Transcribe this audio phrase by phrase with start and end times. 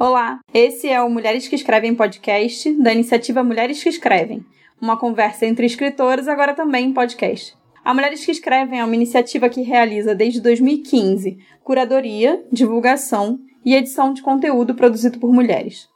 [0.00, 4.46] Olá, esse é o Mulheres que Escrevem podcast da iniciativa Mulheres que Escrevem,
[4.80, 7.56] uma conversa entre escritoras, agora também em podcast.
[7.84, 14.12] A Mulheres que Escrevem é uma iniciativa que realiza desde 2015 curadoria, divulgação e edição
[14.12, 15.88] de conteúdo produzido por mulheres.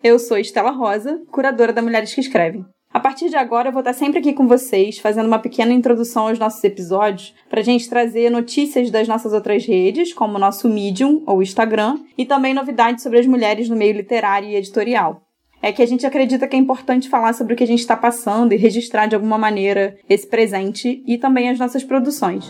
[0.00, 2.64] Eu sou Estela Rosa, curadora da Mulheres que Escrevem.
[2.92, 6.26] A partir de agora, eu vou estar sempre aqui com vocês, fazendo uma pequena introdução
[6.26, 10.68] aos nossos episódios, para a gente trazer notícias das nossas outras redes, como o nosso
[10.68, 15.22] Medium ou Instagram, e também novidades sobre as mulheres no meio literário e editorial.
[15.62, 17.96] É que a gente acredita que é importante falar sobre o que a gente está
[17.96, 22.48] passando e registrar de alguma maneira esse presente e também as nossas produções.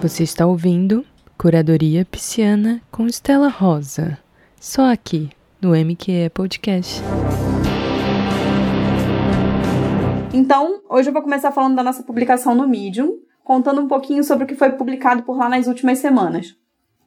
[0.00, 1.04] Você está ouvindo
[1.36, 4.16] Curadoria Pisciana com Estela Rosa,
[4.60, 5.30] só aqui
[5.60, 7.02] no MQE Podcast.
[10.32, 14.44] Então, hoje eu vou começar falando da nossa publicação no Medium, contando um pouquinho sobre
[14.44, 16.54] o que foi publicado por lá nas últimas semanas.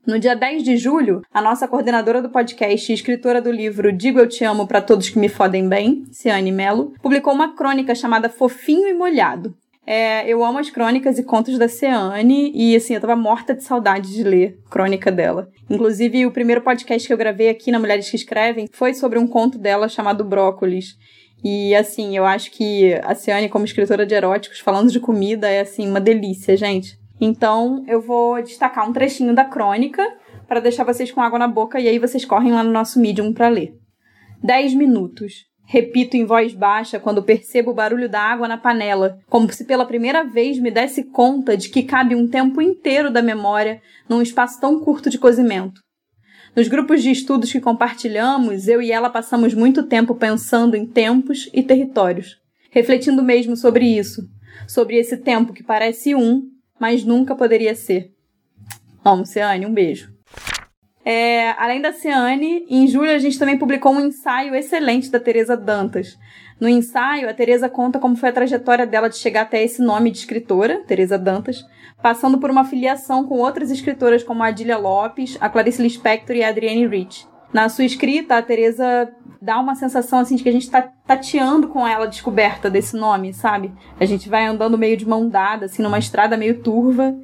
[0.05, 4.19] No dia 10 de julho, a nossa coordenadora do podcast e escritora do livro Digo
[4.19, 8.27] Eu Te Amo para Todos que Me Fodem Bem, Ciane Mello, publicou uma crônica chamada
[8.27, 9.55] Fofinho e Molhado.
[9.85, 13.63] É, eu amo as crônicas e contos da Ciane e, assim, eu tava morta de
[13.63, 15.49] saudade de ler crônica dela.
[15.69, 19.27] Inclusive, o primeiro podcast que eu gravei aqui na Mulheres que Escrevem foi sobre um
[19.27, 20.95] conto dela chamado Brócolis.
[21.43, 25.61] E assim, eu acho que a Ciane, como escritora de eróticos, falando de comida, é
[25.61, 26.99] assim, uma delícia, gente.
[27.19, 30.03] Então, eu vou destacar um trechinho da crônica
[30.47, 33.31] para deixar vocês com água na boca e aí vocês correm lá no nosso Medium
[33.33, 33.73] para ler.
[34.43, 35.45] 10 minutos.
[35.65, 39.85] Repito em voz baixa quando percebo o barulho da água na panela, como se pela
[39.85, 44.59] primeira vez me desse conta de que cabe um tempo inteiro da memória num espaço
[44.59, 45.79] tão curto de cozimento.
[46.55, 51.49] Nos grupos de estudos que compartilhamos, eu e ela passamos muito tempo pensando em tempos
[51.53, 54.29] e territórios, refletindo mesmo sobre isso,
[54.67, 58.13] sobre esse tempo que parece um, mas nunca poderia ser.
[59.01, 60.10] Vamos, Ciane, um beijo.
[61.03, 65.57] É, além da Ciane, em julho a gente também publicou um ensaio excelente da Teresa
[65.57, 66.17] Dantas.
[66.59, 70.11] No ensaio, a Teresa conta como foi a trajetória dela de chegar até esse nome
[70.11, 71.65] de escritora, Teresa Dantas,
[72.03, 76.43] passando por uma filiação com outras escritoras como a Adília Lopes, a Clarice Lispector e
[76.43, 77.27] a Adrienne Rich.
[77.51, 79.11] Na sua escrita, a Teresa
[79.41, 82.95] dá uma sensação assim de que a gente está tateando com ela a descoberta desse
[82.95, 83.73] nome, sabe?
[83.99, 87.15] A gente vai andando meio de mão dada, assim, numa estrada meio turva.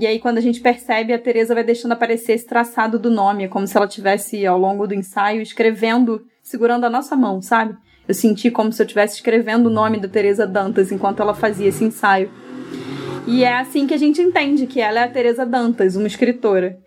[0.00, 3.48] E aí, quando a gente percebe, a Teresa vai deixando aparecer esse traçado do nome,
[3.48, 7.76] como se ela tivesse, ao longo do ensaio, escrevendo, segurando a nossa mão, sabe?
[8.08, 11.68] Eu senti como se eu estivesse escrevendo o nome da Teresa Dantas enquanto ela fazia
[11.68, 12.30] esse ensaio.
[13.26, 16.78] E é assim que a gente entende que ela é a Teresa Dantas, uma escritora.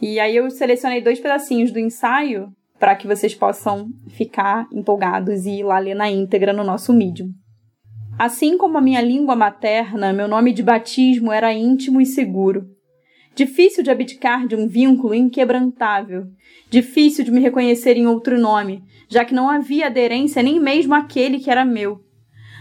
[0.00, 2.48] E aí eu selecionei dois pedacinhos do ensaio
[2.80, 7.34] para que vocês possam ficar empolgados e ir lá ler na íntegra no nosso Medium.
[8.18, 12.66] Assim como a minha língua materna, meu nome de batismo era íntimo e seguro.
[13.34, 16.26] Difícil de abdicar de um vínculo inquebrantável,
[16.68, 21.38] difícil de me reconhecer em outro nome, já que não havia aderência nem mesmo àquele
[21.38, 22.00] que era meu.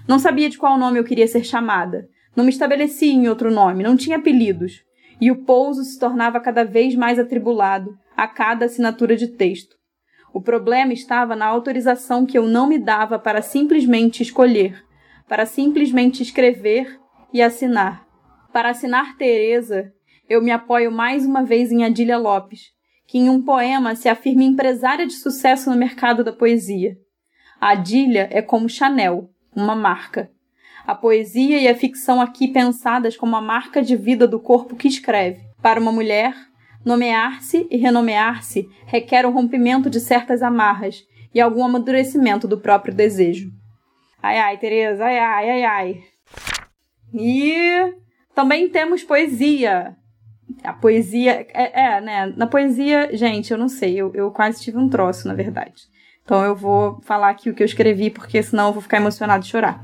[0.07, 3.83] Não sabia de qual nome eu queria ser chamada, não me estabelecia em outro nome,
[3.83, 4.81] não tinha apelidos.
[5.19, 9.75] E o pouso se tornava cada vez mais atribulado a cada assinatura de texto.
[10.33, 14.81] O problema estava na autorização que eu não me dava para simplesmente escolher,
[15.31, 16.99] para simplesmente escrever
[17.31, 18.05] e assinar.
[18.51, 19.93] Para assinar Teresa,
[20.29, 22.63] eu me apoio mais uma vez em Adília Lopes,
[23.07, 26.97] que em um poema se afirma empresária de sucesso no mercado da poesia.
[27.61, 30.29] A Adília é como Chanel, uma marca.
[30.85, 34.89] A poesia e a ficção aqui pensadas como a marca de vida do corpo que
[34.89, 35.39] escreve.
[35.61, 36.35] Para uma mulher,
[36.83, 43.60] nomear-se e renomear-se requer o rompimento de certas amarras e algum amadurecimento do próprio desejo.
[44.21, 46.03] Ai ai, Tereza, ai ai, ai ai.
[47.13, 47.93] E
[48.35, 49.95] também temos poesia.
[50.63, 51.47] A poesia.
[51.53, 52.33] É, é, né?
[52.35, 55.89] Na poesia, gente, eu não sei, eu, eu quase tive um troço, na verdade.
[56.23, 59.43] Então eu vou falar aqui o que eu escrevi, porque senão eu vou ficar emocionado
[59.43, 59.83] e chorar.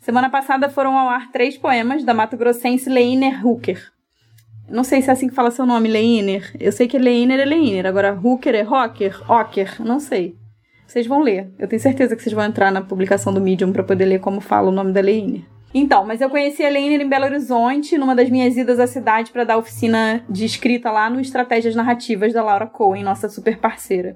[0.00, 3.92] Semana passada foram ao ar três poemas da Mato Grossense Leiner Hooker.
[4.68, 6.54] Não sei se é assim que fala seu nome, Leiner.
[6.58, 7.86] Eu sei que Leiner é Leiner.
[7.86, 9.30] Agora, Hooker é Rocker?
[9.30, 9.80] Ocker?
[9.80, 10.36] Não sei.
[10.92, 11.50] Vocês vão ler.
[11.58, 14.42] Eu tenho certeza que vocês vão entrar na publicação do Medium para poder ler como
[14.42, 15.40] fala o nome da Leiner.
[15.72, 19.32] Então, mas eu conheci a Leiner em Belo Horizonte, numa das minhas idas à cidade
[19.32, 24.14] para dar oficina de escrita lá no Estratégias Narrativas da Laura Cohen, nossa super parceira.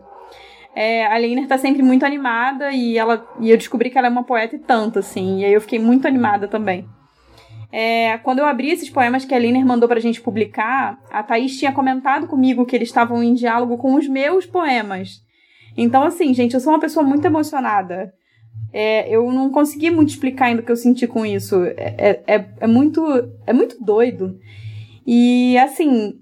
[0.75, 4.11] É, a Leiner tá sempre muito animada e ela e eu descobri que ela é
[4.11, 5.41] uma poeta e tanto, assim.
[5.41, 6.87] E aí eu fiquei muito animada também.
[7.73, 11.59] É, quando eu abri esses poemas que a Leiner mandou pra gente publicar, a Thaís
[11.59, 15.25] tinha comentado comigo que eles estavam em diálogo com os meus poemas.
[15.77, 18.13] Então, assim, gente, eu sou uma pessoa muito emocionada.
[18.73, 21.63] É, eu não consegui muito explicar ainda o que eu senti com isso.
[21.65, 21.95] É,
[22.27, 23.03] é, é, é muito,
[23.47, 24.39] é muito doido.
[25.07, 26.15] E, assim,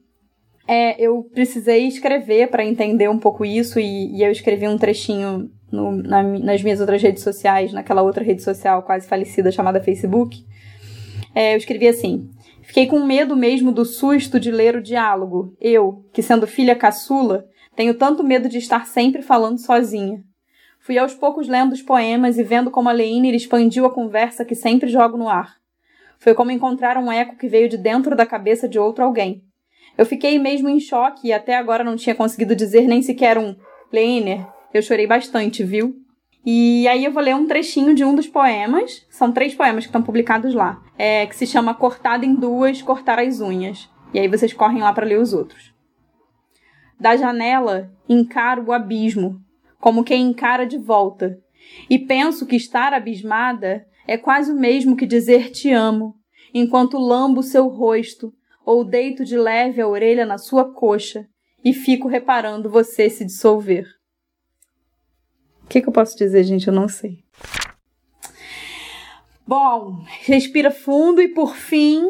[0.67, 5.51] É, eu precisei escrever para entender um pouco isso e, e, eu escrevi um trechinho
[5.71, 10.43] no, na, nas minhas outras redes sociais, naquela outra rede social quase falecida chamada Facebook.
[11.35, 12.31] É, eu escrevi assim:
[12.62, 15.55] Fiquei com medo mesmo do susto de ler o diálogo.
[15.61, 17.45] Eu, que sendo filha caçula,
[17.76, 20.23] tenho tanto medo de estar sempre falando sozinha.
[20.81, 24.55] Fui aos poucos lendo os poemas e vendo como a Leiner expandiu a conversa que
[24.55, 25.56] sempre jogo no ar.
[26.19, 29.43] Foi como encontrar um eco que veio de dentro da cabeça de outro alguém.
[29.97, 33.56] Eu fiquei mesmo em choque e até agora não tinha conseguido dizer nem sequer um
[33.93, 34.47] Leiner.
[34.73, 35.94] Eu chorei bastante, viu?
[36.47, 39.06] E aí eu vou ler um trechinho de um dos poemas.
[39.09, 40.82] São três poemas que estão publicados lá.
[40.99, 43.88] É, que se chama Cortada em Duas, Cortar as Unhas.
[44.12, 45.74] E aí vocês correm lá para ler os outros.
[46.99, 49.41] Da janela encaro o abismo,
[49.81, 51.38] como quem encara de volta.
[51.88, 56.14] E penso que estar abismada é quase o mesmo que dizer te amo,
[56.52, 58.32] enquanto lambo seu rosto
[58.64, 61.26] ou deito de leve a orelha na sua coxa
[61.64, 63.87] e fico reparando você se dissolver.
[65.62, 66.69] O que, que eu posso dizer, gente?
[66.69, 67.25] Eu não sei.
[69.46, 72.02] Bom, respira fundo e por fim,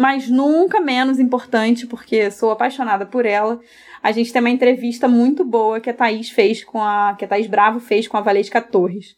[0.00, 3.60] mas nunca menos importante, porque sou apaixonada por ela,
[4.02, 7.14] a gente tem uma entrevista muito boa que a Thaís fez com a.
[7.18, 9.14] que a Thaís Bravo fez com a Valesca Torres.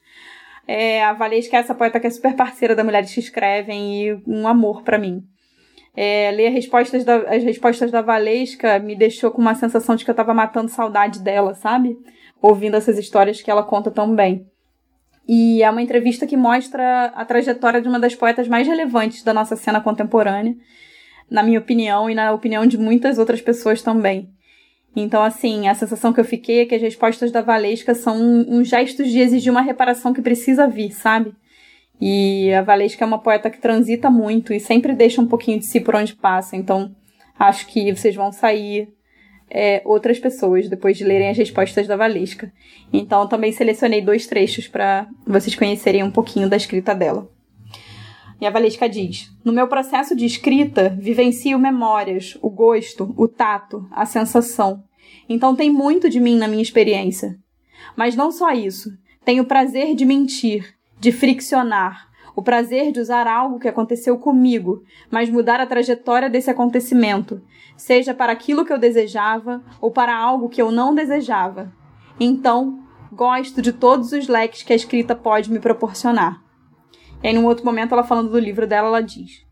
[0.67, 4.23] É, a Valesca é essa poeta que é super parceira da Mulheres que Escrevem e
[4.27, 5.23] um amor para mim.
[5.95, 10.05] É, ler as respostas, da, as respostas da Valesca me deixou com uma sensação de
[10.05, 11.97] que eu tava matando saudade dela, sabe?
[12.43, 14.45] ouvindo essas histórias que ela conta tão bem.
[15.29, 19.33] E é uma entrevista que mostra a trajetória de uma das poetas mais relevantes da
[19.33, 20.57] nossa cena contemporânea,
[21.31, 24.29] na minha opinião e na opinião de muitas outras pessoas também.
[24.95, 28.17] Então, assim, a sensação que eu fiquei é que as respostas da Valesca são
[28.49, 31.35] uns gestos de exigir uma reparação que precisa vir, sabe?
[32.01, 35.67] E a Valesca é uma poeta que transita muito e sempre deixa um pouquinho de
[35.67, 36.57] si por onde passa.
[36.57, 36.95] Então,
[37.39, 38.93] acho que vocês vão sair
[39.53, 42.51] é, outras pessoas depois de lerem as respostas da Valesca.
[42.91, 47.31] Então também selecionei dois trechos para vocês conhecerem um pouquinho da escrita dela.
[48.41, 53.87] E a Valesca diz: No meu processo de escrita, vivencio memórias, o gosto, o tato,
[53.93, 54.83] a sensação.
[55.29, 57.37] Então tem muito de mim na minha experiência.
[57.95, 58.91] Mas não só isso.
[59.25, 64.83] Tenho o prazer de mentir, de friccionar, o prazer de usar algo que aconteceu comigo,
[65.11, 67.43] mas mudar a trajetória desse acontecimento,
[67.77, 71.73] seja para aquilo que eu desejava ou para algo que eu não desejava.
[72.19, 72.81] Então,
[73.13, 76.43] gosto de todos os leques que a escrita pode me proporcionar.
[77.23, 79.45] E aí, num outro momento, ela falando do livro dela, ela diz: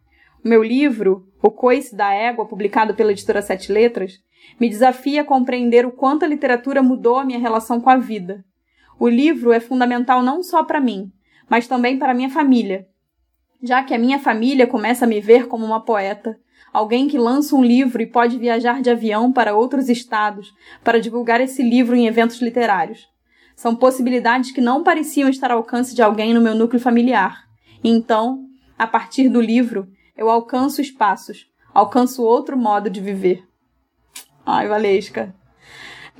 [0.44, 4.14] O meu livro, O Coice da Égua, publicado pela editora Sete Letras,
[4.58, 8.44] me desafia a compreender o quanto a literatura mudou a minha relação com a vida.
[8.98, 11.10] O livro é fundamental não só para mim,
[11.50, 12.86] mas também para minha família,
[13.60, 16.38] já que a minha família começa a me ver como uma poeta,
[16.72, 20.52] alguém que lança um livro e pode viajar de avião para outros estados
[20.84, 23.08] para divulgar esse livro em eventos literários.
[23.56, 27.44] São possibilidades que não pareciam estar ao alcance de alguém no meu núcleo familiar.
[27.82, 28.46] Então,
[28.78, 33.44] a partir do livro, eu alcanço espaços, alcanço outro modo de viver.
[34.46, 35.34] Ai, Valesca.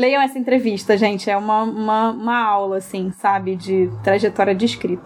[0.01, 1.29] Leiam essa entrevista, gente.
[1.29, 5.05] É uma, uma, uma aula, assim, sabe, de trajetória de escrita.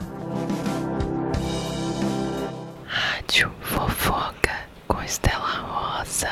[2.86, 4.52] Rádio Fofoca
[4.86, 6.28] com Estela Rosa.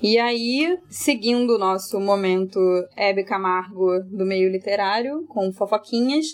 [0.00, 2.60] E aí, seguindo o nosso momento
[2.96, 6.26] Hebe Camargo do meio literário, com fofoquinhas,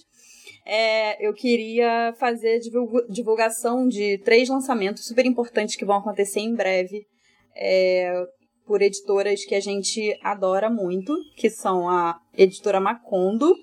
[0.66, 2.60] é, eu queria fazer
[3.08, 7.06] divulgação de três lançamentos super importantes que vão acontecer em breve.
[7.56, 8.12] É,
[8.66, 13.54] por editoras que a gente adora muito, que são a editora Macondo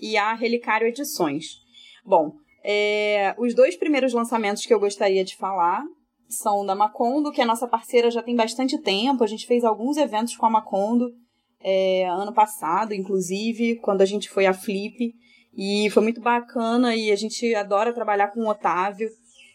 [0.00, 1.60] e a Relicário Edições.
[2.04, 2.32] Bom,
[2.64, 5.84] é, os dois primeiros lançamentos que eu gostaria de falar
[6.28, 9.22] são da Macondo, que é nossa parceira já tem bastante tempo.
[9.22, 11.12] A gente fez alguns eventos com a Macondo
[11.60, 15.14] é, ano passado, inclusive, quando a gente foi à Flip.
[15.56, 19.08] E foi muito bacana e a gente adora trabalhar com o Otávio.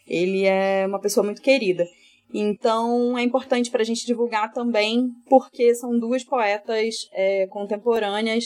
[0.07, 1.85] Ele é uma pessoa muito querida.
[2.33, 8.45] Então é importante para a gente divulgar também, porque são duas poetas é, contemporâneas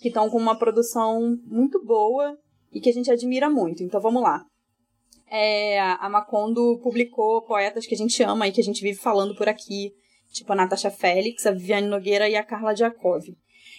[0.00, 2.36] que estão com uma produção muito boa
[2.72, 3.82] e que a gente admira muito.
[3.82, 4.44] Então vamos lá.
[5.30, 9.34] É, a Macondo publicou poetas que a gente ama e que a gente vive falando
[9.34, 9.92] por aqui,
[10.32, 13.22] tipo a Natasha Félix, a Viviane Nogueira e a Carla Jacob.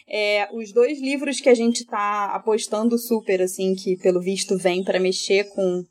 [0.08, 4.84] É, os dois livros que a gente está apostando super, assim, que pelo visto vem
[4.84, 5.84] para mexer com,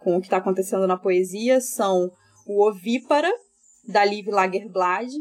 [0.00, 2.10] com o que está acontecendo na poesia, são
[2.48, 3.30] o Ovípara,
[3.86, 5.12] da Liv Lagerblad,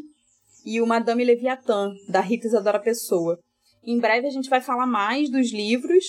[0.65, 3.37] e o Madame Leviathan, da Rita Isadora Pessoa.
[3.85, 6.03] Em breve a gente vai falar mais dos livros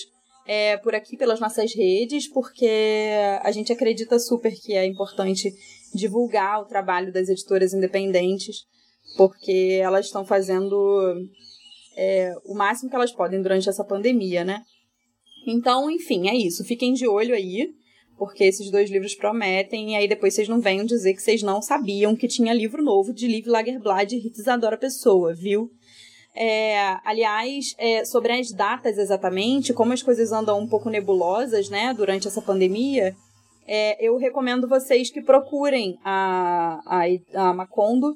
[0.47, 2.69] é, por aqui pelas nossas redes, porque
[3.41, 5.53] a gente acredita super que é importante
[5.93, 8.65] divulgar o trabalho das editoras independentes,
[9.15, 11.15] porque elas estão fazendo
[11.95, 14.63] é, o máximo que elas podem durante essa pandemia, né?
[15.45, 16.63] Então, enfim, é isso.
[16.63, 17.73] Fiquem de olho aí,
[18.19, 21.61] porque esses dois livros prometem, e aí depois vocês não venham dizer que vocês não
[21.61, 25.71] sabiam que tinha livro novo de Liv Lagerblad e Rita Isadora Pessoa, viu?
[26.35, 31.93] É, aliás, é, sobre as datas exatamente, como as coisas andam um pouco nebulosas, né,
[31.93, 33.15] durante essa pandemia,
[33.65, 38.13] é, eu recomendo vocês que procurem a, a, a Macondo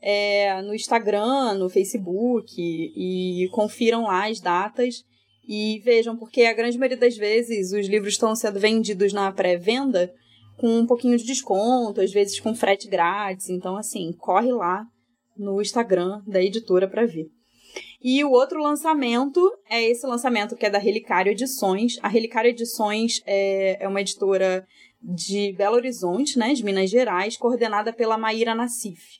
[0.00, 5.02] é, no Instagram, no Facebook e, e confiram lá as datas
[5.52, 10.14] e vejam, porque a grande maioria das vezes os livros estão sendo vendidos na pré-venda
[10.56, 13.48] com um pouquinho de desconto, às vezes com frete grátis.
[13.48, 14.86] Então, assim, corre lá
[15.36, 17.26] no Instagram da editora para ver.
[18.00, 21.98] E o outro lançamento é esse lançamento que é da Relicário Edições.
[22.00, 24.64] A Relicário Edições é, é uma editora
[25.02, 29.18] de Belo Horizonte, né, de Minas Gerais, coordenada pela Maíra Nassif.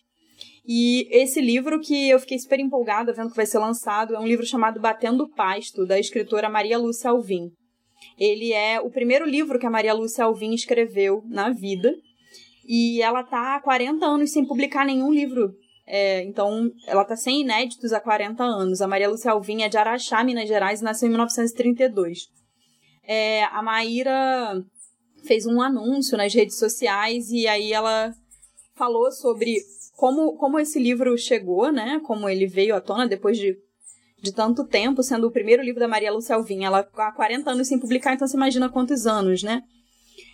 [0.72, 4.26] E esse livro que eu fiquei super empolgada vendo que vai ser lançado é um
[4.26, 7.50] livro chamado Batendo Pasto, da escritora Maria Lúcia Alvim.
[8.16, 11.92] Ele é o primeiro livro que a Maria Lúcia Alvim escreveu na vida.
[12.64, 15.52] E ela tá há 40 anos sem publicar nenhum livro
[15.92, 18.80] é, então, ela está sem inéditos há 40 anos.
[18.80, 22.28] A Maria Lúcia Alvim é de Araxá, Minas Gerais, e nasceu em 1932.
[23.02, 24.62] É, a Maíra
[25.26, 28.14] fez um anúncio nas redes sociais e aí ela
[28.80, 29.56] falou sobre
[29.94, 32.00] como, como esse livro chegou, né?
[32.06, 33.54] Como ele veio à tona depois de,
[34.22, 36.64] de tanto tempo, sendo o primeiro livro da Maria Lúcia Alvim.
[36.64, 39.62] Ela há 40 anos sem publicar, então você imagina quantos anos, né?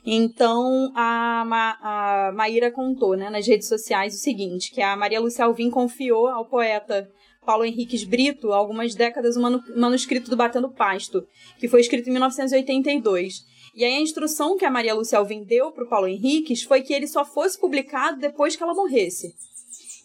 [0.04, 5.20] Então, a, Ma, a Maíra contou né, nas redes sociais o seguinte, que a Maria
[5.20, 7.10] Lúcia Alvim confiou ao poeta
[7.44, 11.26] Paulo Henriques Brito, algumas décadas, o manu manuscrito do Batendo Pasto,
[11.58, 13.44] que foi escrito em 1982.
[13.76, 16.80] E aí a instrução que a Maria Lúcia Alvim deu para o Paulo Henriques foi
[16.80, 19.34] que ele só fosse publicado depois que ela morresse.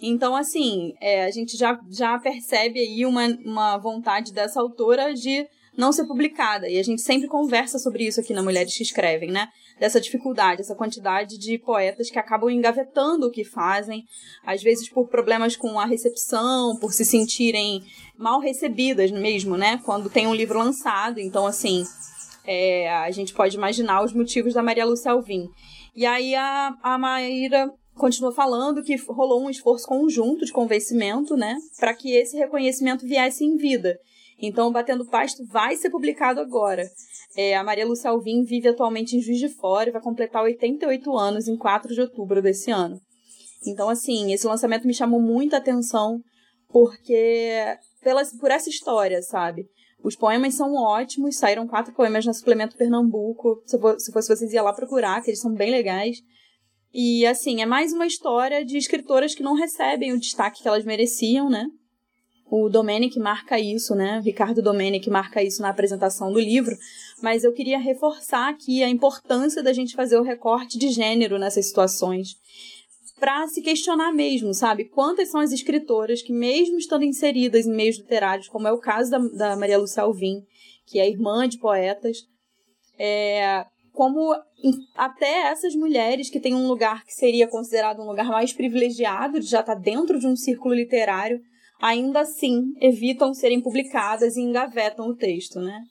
[0.02, 5.48] Então, assim, é, a gente já, já percebe aí uma, uma vontade dessa autora de
[5.78, 6.68] não ser publicada.
[6.68, 9.48] E a gente sempre conversa sobre isso aqui na Mulheres que Escrevem, né?
[9.80, 14.04] Dessa dificuldade, essa quantidade de poetas que acabam engavetando o que fazem,
[14.46, 17.82] às vezes por problemas com a recepção, por se sentirem
[18.18, 19.80] mal recebidas mesmo, né?
[19.86, 21.20] Quando tem um livro lançado.
[21.20, 21.86] Então, assim,
[22.46, 25.48] é, a gente pode imaginar os motivos da Maria Lúcia Alvim.
[25.96, 31.58] E aí a, a Maíra continua falando que rolou um esforço conjunto de convencimento, né,
[31.80, 33.98] para que esse reconhecimento viesse em vida.
[34.42, 36.84] Então, Batendo Pasto vai ser publicado agora.
[37.38, 41.16] É, a Maria Lúcia Alvim vive atualmente em Juiz de Fora e vai completar 88
[41.16, 43.00] anos em 4 de outubro desse ano.
[43.68, 46.20] Então, assim, esse lançamento me chamou muita atenção
[46.68, 49.70] porque pela, por essa história, sabe?
[50.04, 53.62] Os poemas são ótimos, saíram quatro poemas no Suplemento Pernambuco.
[53.66, 56.18] Se, for, se fosse vocês, ia lá procurar, que eles são bem legais.
[56.94, 60.84] E, assim, é mais uma história de escritoras que não recebem o destaque que elas
[60.84, 61.68] mereciam, né?
[62.50, 64.20] O Domenic marca isso, né?
[64.20, 66.76] O Ricardo Domenic marca isso na apresentação do livro,
[67.22, 71.68] mas eu queria reforçar aqui a importância da gente fazer o recorte de gênero nessas
[71.68, 72.36] situações
[73.22, 74.86] para se questionar mesmo, sabe?
[74.86, 79.12] Quantas são as escritoras que, mesmo estando inseridas em meios literários, como é o caso
[79.12, 80.42] da, da Maria Lúcia Alvim,
[80.88, 82.18] que é irmã de poetas,
[82.98, 83.64] é,
[83.94, 84.36] como
[84.96, 89.60] até essas mulheres que têm um lugar que seria considerado um lugar mais privilegiado, já
[89.60, 91.40] estar tá dentro de um círculo literário,
[91.80, 95.84] ainda assim evitam serem publicadas e engavetam o texto, né?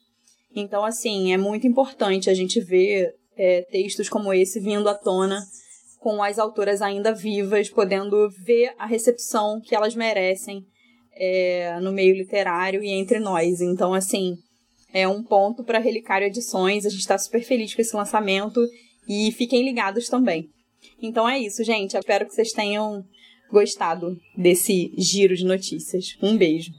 [0.52, 5.40] Então, assim, é muito importante a gente ver é, textos como esse vindo à tona
[6.00, 10.64] com as autoras ainda vivas, podendo ver a recepção que elas merecem
[11.12, 13.61] é, no meio literário e entre nós.
[13.61, 14.35] Então, assim,
[14.92, 16.87] é um ponto para Relicário Edições.
[16.87, 18.61] A gente está super feliz com esse lançamento
[19.07, 20.49] e fiquem ligados também.
[21.02, 21.95] Então é isso, gente.
[21.95, 23.04] Eu espero que vocês tenham
[23.52, 26.16] gostado desse giro de notícias.
[26.23, 26.73] Um beijo.